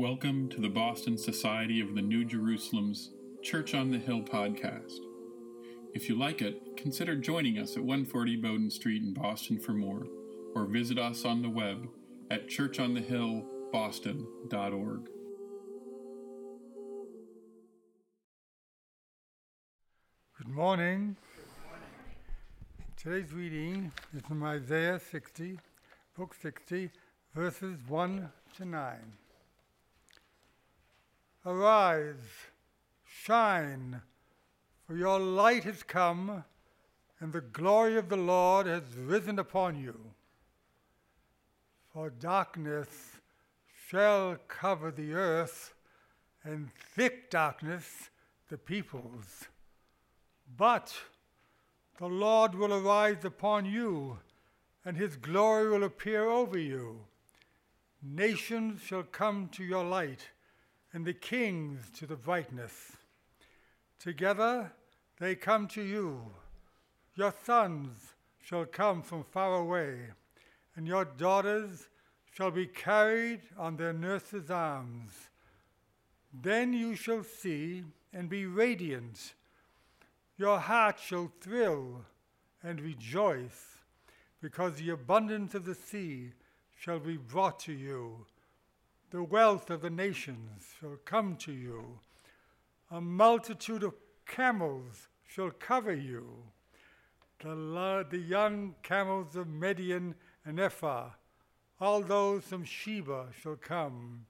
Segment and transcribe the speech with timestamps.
[0.00, 3.10] Welcome to the Boston Society of the New Jerusalem's
[3.42, 4.94] Church on the Hill podcast.
[5.92, 10.06] If you like it, consider joining us at 140 Bowdoin Street in Boston for more,
[10.54, 11.86] or visit us on the web
[12.30, 15.08] at churchonthehillboston.org.
[20.38, 21.14] Good morning.
[22.96, 25.58] Today's reading is from Isaiah 60,
[26.16, 26.88] book 60,
[27.34, 28.96] verses 1 to 9.
[31.46, 32.50] Arise,
[33.04, 34.02] shine,
[34.86, 36.44] for your light has come,
[37.18, 39.98] and the glory of the Lord has risen upon you.
[41.94, 42.88] For darkness
[43.88, 45.72] shall cover the earth,
[46.44, 48.10] and thick darkness
[48.50, 49.46] the peoples.
[50.58, 50.94] But
[51.98, 54.18] the Lord will arise upon you,
[54.84, 57.00] and his glory will appear over you.
[58.02, 60.28] Nations shall come to your light
[60.92, 62.92] and the kings to the brightness.
[63.98, 64.72] Together
[65.18, 66.22] they come to you.
[67.14, 70.06] Your sons shall come from far away,
[70.74, 71.88] and your daughters
[72.32, 75.12] shall be carried on their nurses' arms.
[76.32, 79.34] Then you shall see and be radiant.
[80.36, 82.04] Your heart shall thrill
[82.62, 83.78] and rejoice,
[84.40, 86.32] because the abundance of the sea
[86.78, 88.24] shall be brought to you
[89.10, 91.98] the wealth of the nations shall come to you.
[92.90, 93.94] A multitude of
[94.24, 96.44] camels shall cover you.
[97.40, 101.10] The, the young camels of Midian and Ephah,
[101.80, 104.26] all those from Sheba shall come.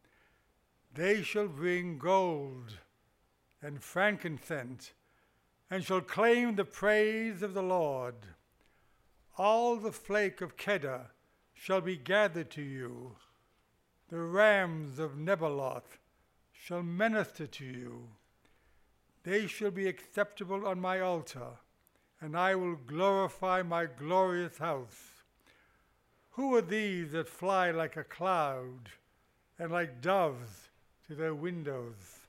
[0.94, 2.78] They shall bring gold
[3.62, 4.92] and frankincense,
[5.70, 8.15] and shall claim the praise of the Lord.
[9.37, 11.11] All the flake of Kedar
[11.53, 13.17] shall be gathered to you
[14.11, 15.98] the rams of Nebaioth
[16.53, 18.08] shall minister to you.
[19.22, 21.58] They shall be acceptable on my altar,
[22.20, 25.22] and I will glorify my glorious house.
[26.31, 28.91] Who are these that fly like a cloud
[29.60, 30.70] and like doves
[31.06, 32.26] to their windows?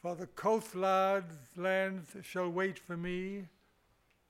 [0.00, 3.44] For the coastlands lands shall wait for me,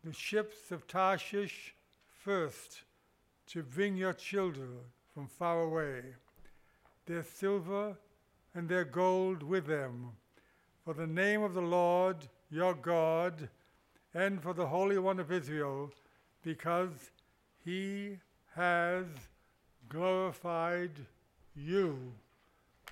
[0.02, 1.74] the ships of Tarshish
[2.18, 2.82] first,
[3.46, 4.80] to bring your children
[5.14, 6.02] from far away,
[7.06, 7.96] their silver
[8.54, 10.10] and their gold with them,
[10.84, 12.16] for the name of the Lord
[12.50, 13.48] your God,
[14.12, 15.90] and for the Holy One of Israel,
[16.42, 17.10] because
[17.64, 18.18] he
[18.54, 19.06] has
[19.88, 20.92] glorified
[21.56, 22.12] you.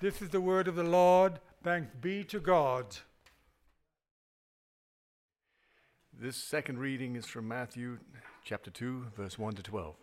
[0.01, 1.39] This is the word of the Lord.
[1.63, 2.97] Thanks be to God.
[6.19, 7.99] This second reading is from Matthew
[8.43, 10.02] chapter 2, verse 1 to 12.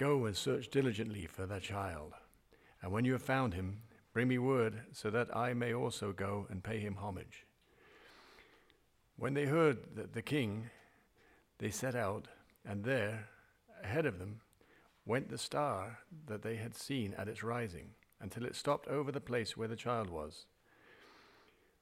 [0.00, 2.14] Go and search diligently for that child,
[2.80, 3.82] and when you have found him,
[4.14, 7.44] bring me word, so that I may also go and pay him homage.
[9.18, 10.70] When they heard that the king,
[11.58, 12.28] they set out,
[12.64, 13.28] and there,
[13.84, 14.40] ahead of them,
[15.04, 17.90] went the star that they had seen at its rising,
[18.22, 20.46] until it stopped over the place where the child was.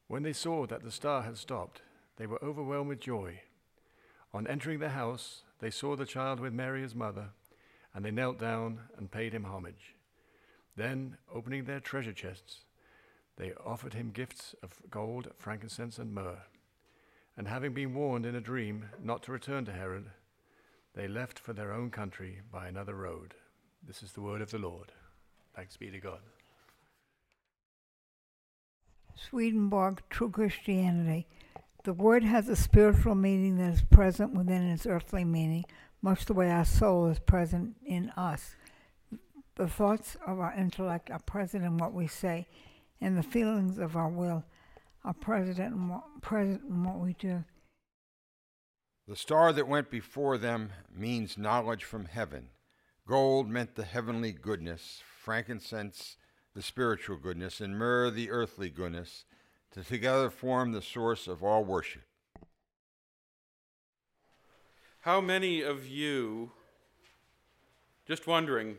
[0.09, 1.82] When they saw that the star had stopped,
[2.17, 3.43] they were overwhelmed with joy.
[4.35, 7.29] On entering the house, they saw the child with Mary his mother
[7.99, 9.97] and they knelt down and paid him homage.
[10.77, 12.61] Then, opening their treasure chests,
[13.37, 16.45] they offered him gifts of gold, frankincense, and myrrh.
[17.37, 20.12] And having been warned in a dream not to return to Herod,
[20.95, 23.35] they left for their own country by another road.
[23.85, 24.93] This is the word of the Lord.
[25.56, 26.21] Thanks be to God.
[29.29, 31.27] Swedenborg, True Christianity.
[31.83, 35.65] The word has a spiritual meaning that is present within its earthly meaning
[36.03, 38.55] much the way our soul is present in us.
[39.56, 42.47] The thoughts of our intellect are present in what we say,
[43.00, 44.45] and the feelings of our will
[45.05, 47.45] are present in what, present in what we do.
[49.06, 52.50] The star that went before them means knowledge from heaven.
[53.06, 56.17] Gold meant the heavenly goodness, frankincense
[56.55, 59.25] the spiritual goodness, and myrrh the earthly goodness,
[59.71, 62.07] to together form the source of all worship.
[65.08, 66.50] How many of you,
[68.06, 68.76] just wondering,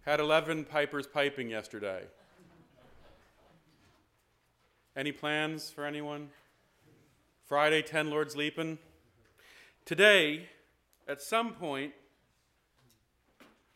[0.00, 2.02] had 11 pipers piping yesterday?
[4.96, 6.30] Any plans for anyone?
[7.44, 8.78] Friday, 10 Lord's Leaping?
[9.84, 10.48] Today,
[11.06, 11.92] at some point,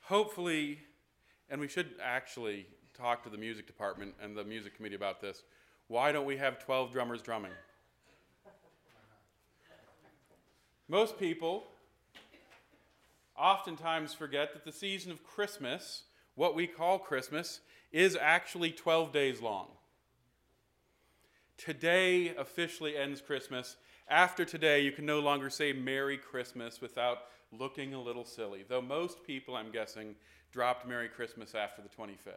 [0.01, 0.81] hopefully,
[1.49, 5.45] and we should actually talk to the music department and the music committee about this.
[5.87, 7.53] Why don't we have 12 drummers drumming?
[10.89, 11.65] Most people
[13.37, 16.05] oftentimes forget that the season of Christmas,
[16.37, 17.61] what we call Christmas,
[17.91, 19.67] is actually 12 days long.
[21.59, 23.77] Today officially ends Christmas.
[24.09, 27.19] After today, you can no longer say Merry Christmas without
[27.51, 30.15] looking a little silly, though most people, I'm guessing,
[30.53, 32.35] dropped Merry Christmas after the 25th.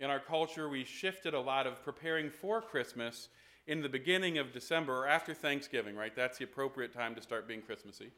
[0.00, 3.28] In our culture, we shifted a lot of preparing for Christmas
[3.66, 6.14] in the beginning of December or after Thanksgiving, right?
[6.14, 8.10] That's the appropriate time to start being Christmassy.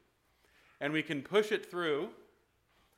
[0.80, 2.08] And we can push it through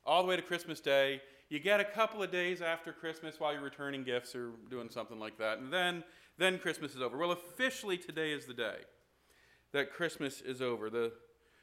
[0.05, 1.21] all the way to Christmas Day.
[1.49, 5.19] You get a couple of days after Christmas while you're returning gifts or doing something
[5.19, 6.05] like that, and then,
[6.39, 7.17] then Christmas is over.
[7.17, 8.79] Well, officially, today is the day
[9.73, 10.89] that Christmas is over.
[10.89, 11.13] The,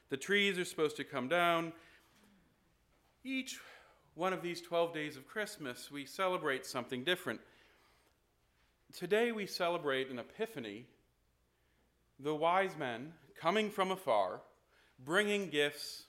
[0.10, 1.74] the trees are supposed to come down.
[3.24, 3.60] Each
[4.16, 7.40] one of these 12 days of Christmas, we celebrate something different.
[8.94, 10.86] Today we celebrate an epiphany,
[12.20, 14.42] the wise men coming from afar,
[15.04, 16.04] bringing gifts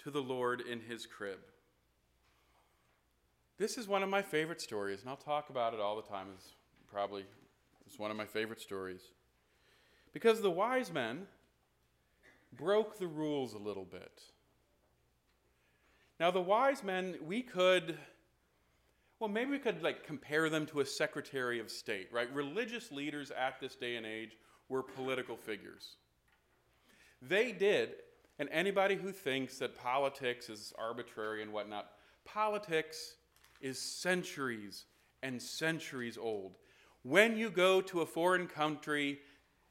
[0.00, 1.38] to the Lord in his crib.
[3.56, 6.26] This is one of my favorite stories, and I'll talk about it all the time.
[6.34, 6.52] It's
[6.92, 7.24] probably
[7.86, 9.00] it's one of my favorite stories.
[10.12, 11.26] Because the wise men
[12.52, 14.20] broke the rules a little bit.
[16.18, 17.96] Now, the wise men, we could,
[19.20, 22.32] well, maybe we could like compare them to a secretary of state, right?
[22.34, 24.38] Religious leaders at this day and age
[24.70, 25.96] were political figures.
[27.20, 27.96] They did,
[28.38, 31.90] and anybody who thinks that politics is arbitrary and whatnot,
[32.24, 33.16] politics
[33.60, 34.86] is centuries
[35.22, 36.56] and centuries old.
[37.02, 39.18] When you go to a foreign country,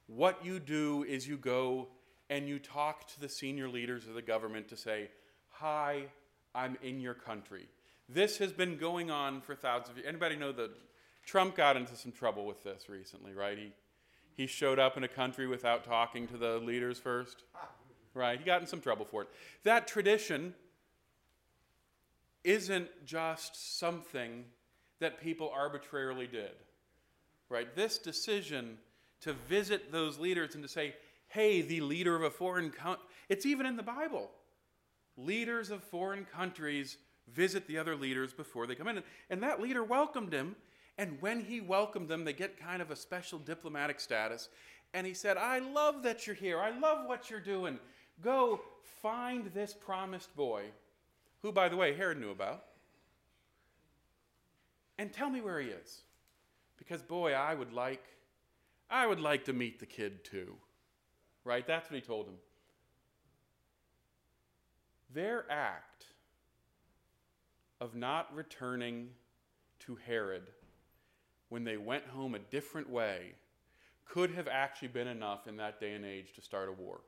[0.06, 1.88] what you do is you go
[2.30, 5.10] and you talk to the senior leaders of the government to say,
[5.50, 6.04] Hi,
[6.54, 7.68] I'm in your country.
[8.12, 10.08] This has been going on for thousands of years.
[10.08, 10.72] Anybody know that
[11.24, 13.56] Trump got into some trouble with this recently, right?
[13.56, 13.72] He,
[14.34, 17.44] he showed up in a country without talking to the leaders first,
[18.16, 18.40] right?
[18.40, 19.30] He got in some trouble for it.
[19.64, 20.56] That tradition
[22.44, 24.46] isn't just something
[25.00, 26.56] that people arbitrarily did,
[27.48, 27.76] right?
[27.76, 28.80] This decision
[29.22, 30.96] to visit those leaders and to say,
[31.28, 34.32] hey, the leader of a foreign country, it's even in the Bible
[35.16, 36.98] leaders of foreign countries
[37.34, 39.04] visit the other leaders before they come in.
[39.30, 40.56] And that leader welcomed him.
[40.98, 44.50] And when he welcomed them, they get kind of a special diplomatic status.
[44.94, 46.60] And he said, I love that you're here.
[46.60, 47.80] I love what you're doing.
[48.22, 48.62] Go
[49.02, 50.64] find this promised boy,
[51.42, 52.66] who, by the way, Herod knew about,
[54.98, 56.02] and tell me where he is.
[56.78, 58.04] Because, boy, I would like,
[58.90, 60.56] I would like to meet the kid too.
[61.46, 61.66] Right?
[61.66, 62.36] That's what he told him.
[65.14, 66.06] Their act
[67.80, 69.10] of not returning
[69.80, 70.50] to Herod
[71.50, 73.34] when they went home a different way
[74.06, 77.02] could have actually been enough in that day and age to start a war.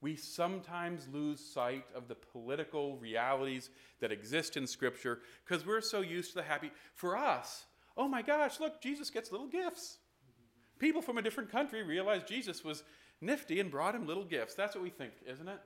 [0.00, 6.00] We sometimes lose sight of the political realities that exist in Scripture because we're so
[6.00, 6.70] used to the happy.
[6.94, 7.64] For us,
[7.96, 9.98] oh my gosh, look, Jesus gets little gifts.
[10.78, 12.84] People from a different country realize Jesus was
[13.20, 14.54] nifty and brought him little gifts.
[14.54, 15.58] That's what we think, isn't it?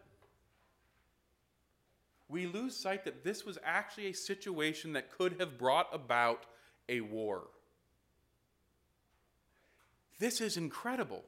[2.33, 6.47] We lose sight that this was actually a situation that could have brought about
[6.89, 7.43] a war.
[10.19, 11.25] This is incredible.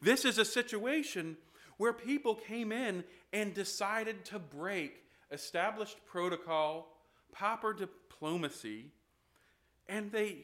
[0.00, 1.36] This is a situation
[1.76, 6.96] where people came in and decided to break established protocol,
[7.30, 8.86] proper diplomacy,
[9.90, 10.38] and they,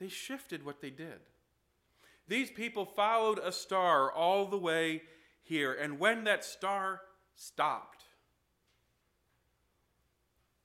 [0.00, 1.20] they shifted what they did.
[2.26, 5.02] These people followed a star all the way
[5.42, 7.02] here, and when that star
[7.34, 8.04] stopped,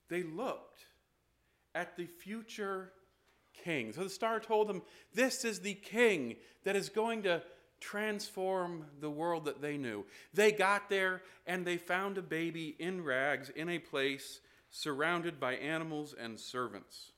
[0.10, 0.86] they looked
[1.76, 2.92] at the future
[3.64, 3.92] king.
[3.94, 4.82] So the star told them,
[5.14, 7.42] This is the king that is going to
[7.80, 10.06] transform the world that they knew.
[10.34, 14.40] They got there and they found a baby in rags in a place
[14.72, 17.12] surrounded by animals and servants.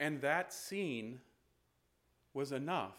[0.00, 1.20] And that scene
[2.34, 2.96] was enough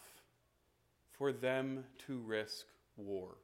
[1.24, 2.66] for them to risk
[2.98, 3.38] war.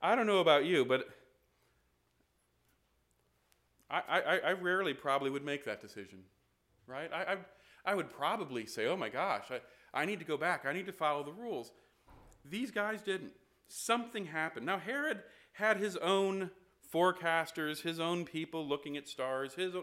[0.00, 1.06] I don't know about you, but
[3.90, 6.20] I, I, I rarely probably would make that decision,
[6.86, 7.10] right?
[7.12, 7.36] I, I,
[7.84, 9.60] I would probably say, oh my gosh, I,
[9.92, 10.64] I need to go back.
[10.64, 11.70] I need to follow the rules.
[12.42, 13.32] These guys didn't.
[13.68, 14.64] Something happened.
[14.64, 15.20] Now, Herod
[15.52, 16.52] had his own
[16.90, 19.52] forecasters, his own people looking at stars.
[19.52, 19.74] His,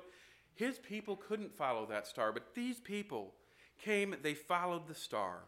[0.56, 3.36] his people couldn't follow that star, but these people
[3.84, 5.40] came, they followed the star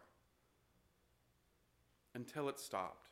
[2.16, 3.10] until it stopped.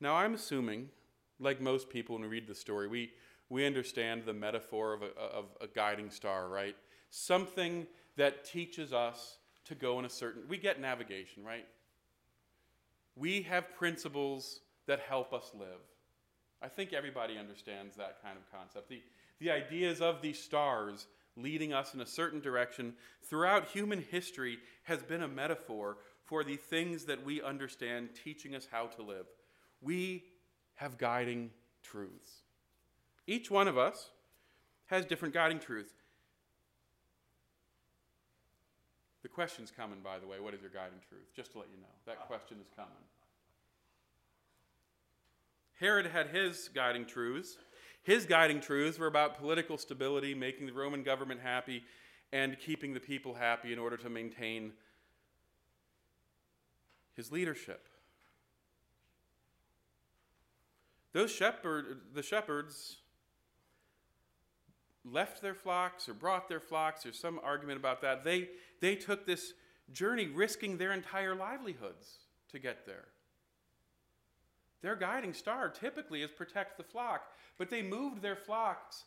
[0.00, 0.90] Now, I'm assuming,
[1.38, 3.12] like most people when we read the story, we,
[3.48, 6.76] we understand the metaphor of a, of a guiding star, right?
[7.10, 7.86] Something
[8.16, 11.66] that teaches us to go in a certain we get navigation right
[13.16, 15.80] we have principles that help us live
[16.62, 19.02] i think everybody understands that kind of concept the,
[19.40, 25.02] the ideas of these stars leading us in a certain direction throughout human history has
[25.02, 29.26] been a metaphor for the things that we understand teaching us how to live
[29.80, 30.24] we
[30.74, 31.50] have guiding
[31.82, 32.42] truths
[33.26, 34.10] each one of us
[34.86, 35.94] has different guiding truths
[39.24, 40.38] The question's coming, by the way.
[40.38, 41.34] What is your guiding truth?
[41.34, 41.88] Just to let you know.
[42.04, 42.92] That question is coming.
[45.80, 47.56] Herod had his guiding truths.
[48.04, 51.82] His guiding truths were about political stability, making the Roman government happy,
[52.32, 54.72] and keeping the people happy in order to maintain
[57.14, 57.88] his leadership.
[61.12, 62.96] Those shepherd, the shepherds
[65.04, 67.04] left their flocks or brought their flocks.
[67.04, 68.24] There's some argument about that.
[68.24, 68.48] They,
[68.80, 69.54] they took this
[69.92, 72.18] journey risking their entire livelihoods
[72.50, 73.06] to get there.
[74.84, 77.22] Their guiding star typically is protect the flock,
[77.56, 79.04] but they moved their flocks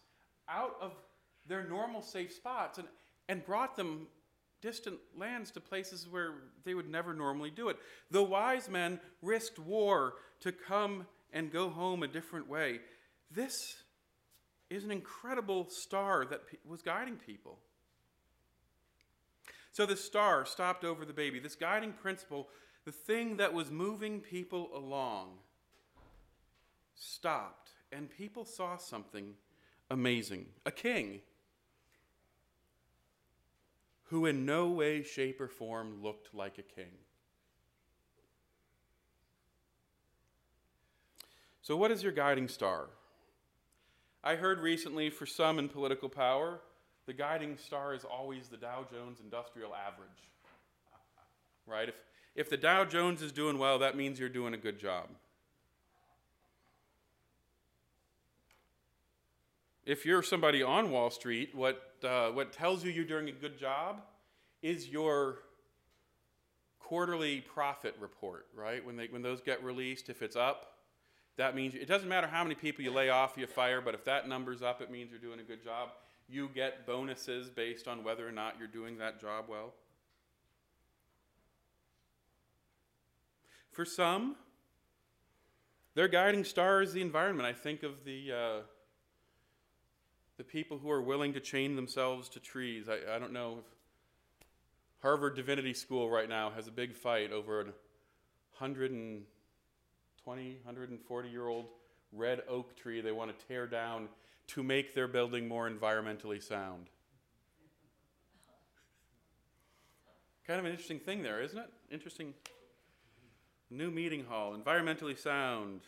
[0.49, 0.93] out of
[1.45, 2.87] their normal safe spots and,
[3.29, 4.07] and brought them
[4.59, 6.33] distant lands to places where
[6.65, 7.77] they would never normally do it.
[8.09, 12.79] The wise men risked war to come and go home a different way.
[13.29, 13.75] This
[14.71, 17.59] is an incredible star that was guiding people.
[19.73, 21.37] So the star stopped over the baby.
[21.39, 22.47] This guiding principle,
[22.83, 25.37] the thing that was moving people along,
[26.97, 29.35] stopped, and people saw something
[29.89, 30.47] amazing.
[30.65, 31.21] A king
[34.05, 36.91] who, in no way, shape, or form, looked like a king.
[41.61, 42.87] So, what is your guiding star?
[44.23, 46.61] I heard recently for some in political power,
[47.05, 50.09] the guiding star is always the Dow Jones Industrial Average.
[51.65, 51.89] Right?
[51.89, 51.95] If,
[52.35, 55.07] if the Dow Jones is doing well, that means you're doing a good job.
[59.87, 63.57] If you're somebody on Wall Street, what, uh, what tells you you're doing a good
[63.57, 64.01] job
[64.61, 65.37] is your
[66.77, 68.85] quarterly profit report, right?
[68.85, 70.73] When, they, when those get released, if it's up,
[71.37, 74.03] that means it doesn't matter how many people you lay off, you fire, but if
[74.03, 75.91] that number's up, it means you're doing a good job.
[76.27, 79.73] You get bonuses based on whether or not you're doing that job well.
[83.71, 84.35] For some,
[85.95, 87.47] their guiding star is the environment.
[87.47, 88.61] I think of the, uh,
[90.37, 92.87] the people who are willing to chain themselves to trees.
[92.87, 93.65] I, I don't know if
[95.01, 97.65] Harvard Divinity School right now has a big fight over a
[98.59, 99.25] 120,
[100.35, 101.65] and 140 year old
[102.11, 104.07] red oak tree they want to tear down
[104.47, 106.87] to make their building more environmentally sound.
[110.45, 111.69] Kind of an interesting thing there, isn't it?
[111.91, 112.33] Interesting.
[113.69, 115.81] New meeting hall, environmentally sound,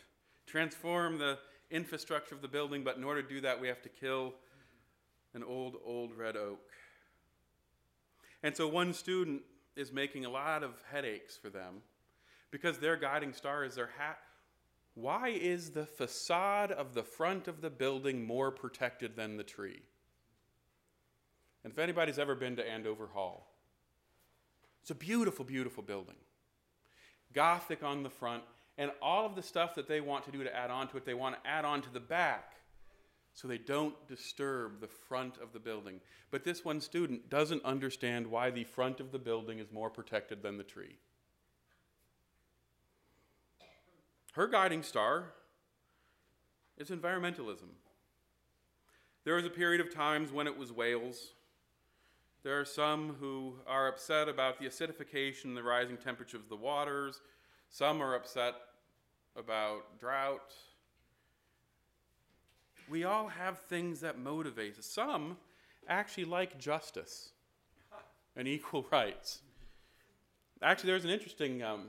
[0.46, 1.38] transform the
[1.70, 4.34] infrastructure of the building, but in order to do that, we have to kill
[5.34, 6.60] an old, old red oak.
[8.42, 9.42] And so one student
[9.76, 11.82] is making a lot of headaches for them
[12.50, 14.18] because their guiding star is their hat
[14.94, 19.82] why is the facade of the front of the building more protected than the tree?
[21.62, 23.54] And if anybody's ever been to Andover Hall,
[24.82, 26.16] it's a beautiful, beautiful building.
[27.32, 28.42] Gothic on the front,
[28.78, 31.04] and all of the stuff that they want to do to add on to it,
[31.04, 32.54] they want to add on to the back
[33.32, 36.00] so they don't disturb the front of the building.
[36.30, 40.42] But this one student doesn't understand why the front of the building is more protected
[40.42, 40.96] than the tree.
[44.32, 45.32] Her guiding star
[46.76, 47.68] is environmentalism.
[49.24, 51.34] There was a period of times when it was whales.
[52.42, 57.20] There are some who are upset about the acidification the rising temperature of the waters.
[57.70, 58.54] Some are upset
[59.36, 60.52] about drought.
[62.90, 64.86] We all have things that motivate us.
[64.86, 65.36] Some
[65.88, 67.30] actually like justice
[68.36, 69.40] and equal rights.
[70.60, 71.62] Actually, there's an interesting.
[71.62, 71.86] Um,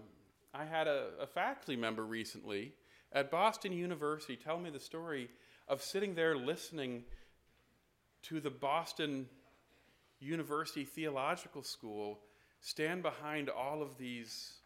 [0.53, 2.73] I had a, a faculty member recently
[3.11, 5.29] at Boston University tell me the story
[5.67, 7.03] of sitting there listening
[8.23, 9.27] to the Boston
[10.19, 12.19] University Theological School
[12.59, 14.60] stand behind all of these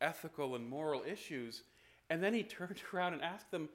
[0.00, 1.62] ethical and moral issues.
[2.10, 3.68] And then he turned around and asked them,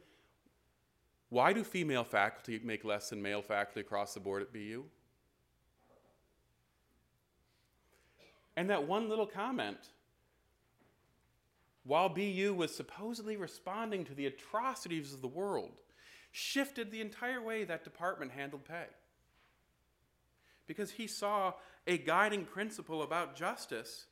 [1.29, 4.83] Why do female faculty make less than male faculty across the board at BU?
[8.55, 9.77] And that one little comment,
[11.83, 15.79] while BU was supposedly responding to the atrocities of the world,
[16.31, 18.85] shifted the entire way that department handled pay.
[20.67, 21.53] Because he saw
[21.87, 24.05] a guiding principle about justice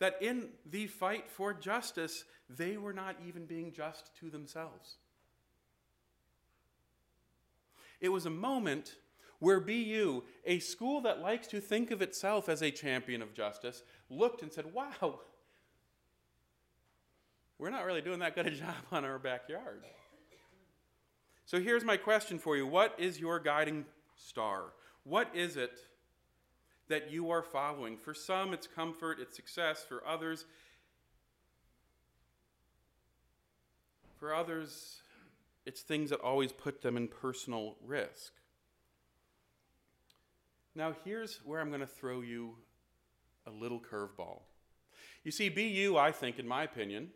[0.00, 4.96] that in the fight for justice, they were not even being just to themselves.
[8.00, 8.96] It was a moment
[9.38, 13.82] where BU, a school that likes to think of itself as a champion of justice,
[14.08, 15.20] looked and said, Wow,
[17.58, 19.82] we're not really doing that good a job on our backyard.
[21.44, 23.84] So here's my question for you What is your guiding
[24.16, 24.72] star?
[25.04, 25.78] What is it
[26.90, 27.96] that you are following?
[27.96, 29.82] For some, it's comfort, it's success.
[29.88, 30.44] For others,
[34.18, 35.00] for others,
[35.64, 38.32] it's things that always put them in personal risk.
[40.74, 42.56] Now, here's where I'm going to throw you
[43.46, 44.42] a little curveball.
[45.24, 47.08] You see, BU, I think, in my opinion,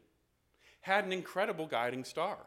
[0.80, 2.38] had an incredible guiding star.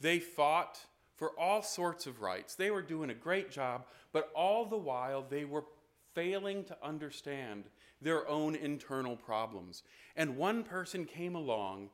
[0.00, 0.78] They fought
[1.16, 2.54] for all sorts of rights.
[2.54, 5.64] They were doing a great job, but all the while they were
[6.14, 7.64] failing to understand
[8.00, 9.82] their own internal problems.
[10.16, 11.90] And one person came along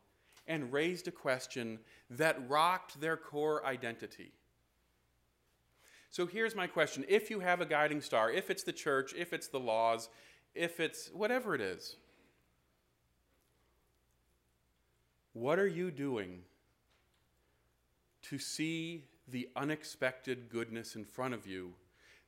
[0.46, 1.78] and raised a question
[2.10, 4.32] that rocked their core identity.
[6.10, 9.32] So here's my question if you have a guiding star, if it's the church, if
[9.32, 10.08] it's the laws,
[10.54, 11.96] if it's whatever it is,
[15.34, 16.40] what are you doing
[18.22, 21.72] to see the unexpected goodness in front of you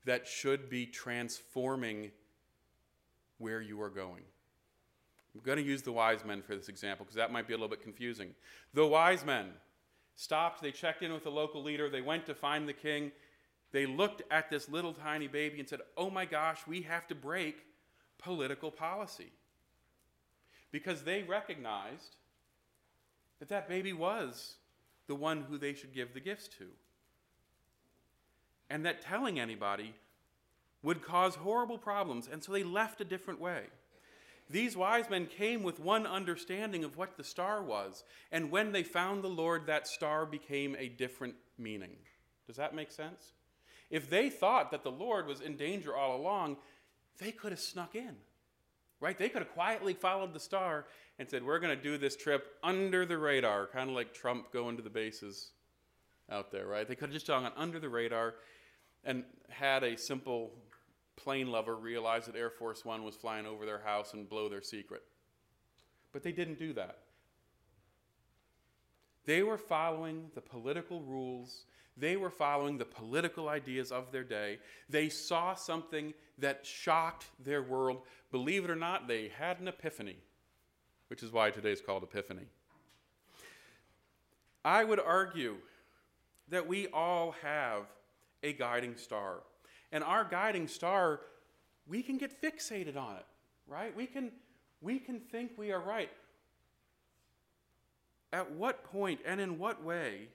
[0.05, 2.11] that should be transforming
[3.39, 4.23] where you are going?
[5.35, 7.57] I'm going to use the wise men for this example because that might be a
[7.57, 8.35] little bit confusing.
[8.75, 9.51] The wise men
[10.17, 13.13] stopped, they checked in with the local leader, they went to find the king.
[13.73, 17.15] They looked at this little tiny baby and said, Oh my gosh, we have to
[17.15, 17.65] break
[18.19, 19.33] political policy.
[20.73, 22.17] Because they recognized
[23.39, 24.57] that that baby was
[25.07, 26.67] the one who they should give the gifts to.
[28.71, 29.95] And that telling anybody
[30.83, 33.65] would cause horrible problems, and so they left a different way.
[34.49, 38.03] These wise men came with one understanding of what the star was,
[38.33, 41.97] and when they found the Lord, that star became a different meaning.
[42.47, 43.33] Does that make sense?
[43.91, 46.57] If they thought that the Lord was in danger all along,
[47.19, 48.17] they could have snuck in,
[49.01, 49.19] right?
[49.19, 50.87] They could have quietly followed the star
[51.19, 54.53] and said, We're going to do this trip under the radar, kind of like Trump
[54.53, 55.51] going to the bases
[56.31, 56.89] out there, right?
[56.89, 58.35] They could have just gone under the radar
[59.05, 60.53] and had a simple
[61.17, 64.63] plane lover realize that Air Force One was flying over their house and blow their
[64.63, 65.03] secret.
[66.13, 66.99] But they didn't do that.
[69.27, 71.67] They were following the political rules
[72.01, 74.59] they were following the political ideas of their day.
[74.89, 78.01] They saw something that shocked their world.
[78.31, 80.17] Believe it or not, they had an epiphany,
[81.09, 82.47] which is why today is called Epiphany.
[84.65, 85.57] I would argue
[86.49, 87.87] that we all have
[88.43, 89.43] a guiding star.
[89.93, 91.21] And our guiding star,
[91.87, 93.27] we can get fixated on it,
[93.67, 93.95] right?
[93.97, 94.33] We can,
[94.81, 96.11] we can think we are right.
[98.33, 100.29] At what point and in what way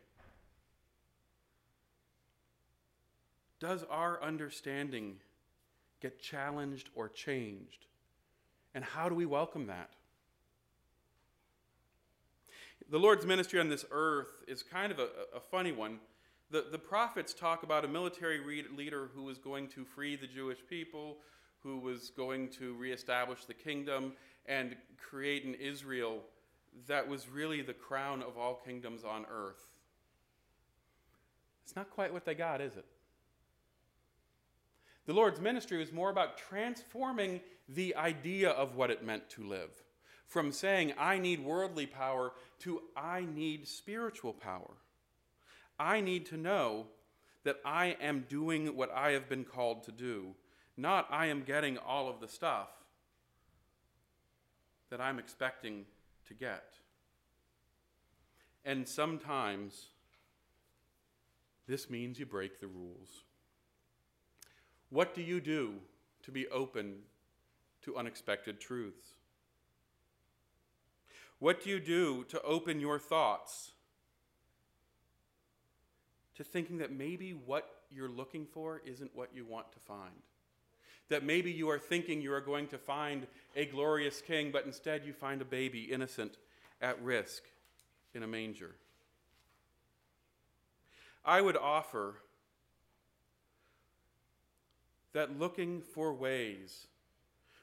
[3.59, 5.15] Does our understanding
[6.01, 7.85] get challenged or changed?
[8.73, 9.89] And how do we welcome that?
[12.89, 15.99] The Lord's ministry on this earth is kind of a, a funny one.
[16.51, 20.27] The, the prophets talk about a military re- leader who was going to free the
[20.27, 21.17] Jewish people,
[21.63, 24.13] who was going to reestablish the kingdom
[24.45, 26.21] and create an Israel
[26.87, 29.71] that was really the crown of all kingdoms on earth.
[31.63, 32.85] It's not quite what they got, is it?
[35.07, 39.69] The Lord's ministry was more about transforming the idea of what it meant to live.
[40.27, 44.71] From saying, I need worldly power, to I need spiritual power.
[45.79, 46.87] I need to know
[47.43, 50.35] that I am doing what I have been called to do,
[50.77, 52.69] not I am getting all of the stuff
[54.89, 55.85] that I'm expecting
[56.27, 56.73] to get.
[58.63, 59.87] And sometimes
[61.67, 63.23] this means you break the rules.
[64.89, 65.73] What do you do
[66.23, 66.95] to be open
[67.83, 69.07] to unexpected truths?
[71.39, 73.71] What do you do to open your thoughts
[76.35, 80.13] to thinking that maybe what you're looking for isn't what you want to find?
[81.09, 85.05] That maybe you are thinking you are going to find a glorious king, but instead
[85.05, 86.37] you find a baby innocent
[86.81, 87.43] at risk
[88.13, 88.75] in a manger.
[91.23, 92.15] I would offer
[95.13, 96.87] that looking for ways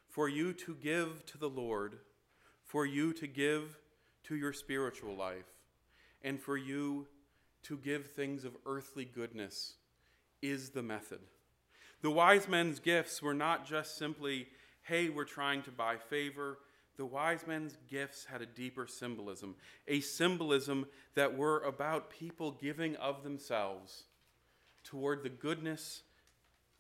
[0.09, 1.99] for you to give to the Lord,
[2.65, 3.79] for you to give
[4.25, 5.47] to your spiritual life,
[6.23, 7.07] and for you
[7.65, 9.75] to give things of earthly goodness
[10.41, 11.21] is the method.
[12.03, 14.49] The wise men's gifts were not just simply,
[14.83, 16.59] hey, we're trying to buy favor.
[16.97, 19.55] The wise men's gifts had a deeper symbolism,
[19.87, 24.05] a symbolism that were about people giving of themselves
[24.85, 26.03] toward the goodness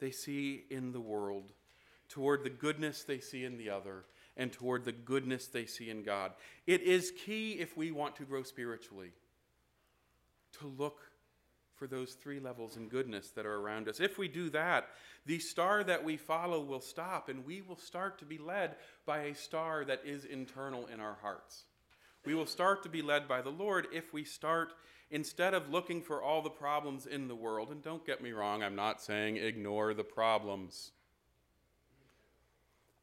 [0.00, 1.52] they see in the world,
[2.08, 4.04] toward the goodness they see in the other,
[4.36, 6.32] and toward the goodness they see in God.
[6.66, 9.12] It is key if we want to grow spiritually
[10.60, 11.00] to look
[11.74, 13.98] for those three levels in goodness that are around us.
[13.98, 14.88] If we do that,
[15.26, 19.22] the star that we follow will stop and we will start to be led by
[19.22, 21.64] a star that is internal in our hearts.
[22.24, 24.74] We will start to be led by the Lord if we start,
[25.10, 28.62] instead of looking for all the problems in the world, and don't get me wrong,
[28.62, 30.92] I'm not saying ignore the problems.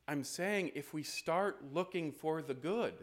[0.07, 2.93] I'm saying if we start looking for the good,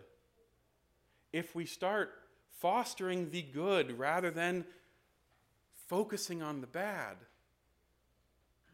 [1.32, 2.14] if we start
[2.58, 4.64] fostering the good rather than
[5.88, 7.16] focusing on the bad,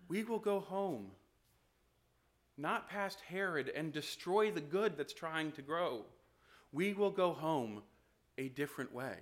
[0.09, 1.11] we will go home,
[2.57, 6.05] not past Herod, and destroy the good that's trying to grow.
[6.73, 7.83] We will go home
[8.39, 9.17] a different way.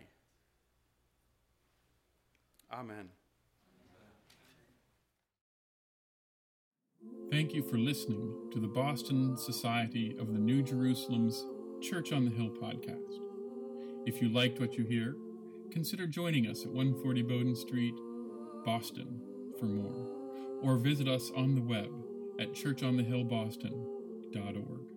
[2.73, 3.09] Amen.
[7.31, 11.47] Thank you for listening to the Boston Society of the New Jerusalem's
[11.81, 13.30] Church on the Hill podcast.
[14.07, 15.15] If you liked what you hear,
[15.71, 17.95] consider joining us at 140 Bowdoin Street,
[18.65, 19.21] Boston,
[19.59, 20.07] for more,
[20.63, 21.91] or visit us on the web
[22.41, 24.90] at churchonthehillboston.org.